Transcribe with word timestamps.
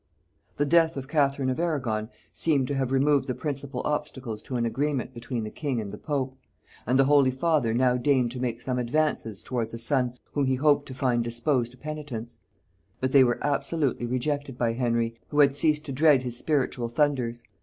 The 0.57 0.65
death 0.65 0.97
of 0.97 1.07
Catherine 1.07 1.51
of 1.51 1.59
Arragon 1.59 2.09
seemed 2.33 2.67
to 2.69 2.73
have 2.73 2.91
removed 2.91 3.27
the 3.27 3.35
principal 3.35 3.83
obstacles 3.85 4.41
to 4.41 4.55
an 4.55 4.65
agreement 4.65 5.13
between 5.13 5.43
the 5.43 5.51
king 5.51 5.79
and 5.79 5.91
the 5.91 5.97
pope; 5.99 6.35
and 6.87 6.97
the 6.97 7.03
holy 7.05 7.29
father 7.29 7.71
now 7.71 7.97
deigned 7.97 8.31
to 8.31 8.39
make 8.39 8.61
some 8.63 8.79
advances 8.79 9.43
towards 9.43 9.75
a 9.75 9.77
son 9.77 10.15
whom 10.31 10.47
he 10.47 10.55
hoped 10.55 10.87
to 10.87 10.95
find 10.95 11.23
disposed 11.23 11.73
to 11.73 11.77
penitence: 11.77 12.39
but 12.99 13.11
they 13.11 13.23
were 13.23 13.37
absolutely 13.43 14.07
rejected 14.07 14.57
by 14.57 14.73
Henry, 14.73 15.19
who 15.27 15.39
had 15.39 15.53
ceased 15.53 15.85
to 15.85 15.91
dread 15.91 16.23
his 16.23 16.35
spiritual 16.35 16.89
thunders. 16.89 17.43